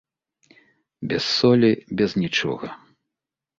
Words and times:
Без 1.11 1.23
солі, 1.37 1.71
без 2.01 2.11
нічога. 2.23 2.67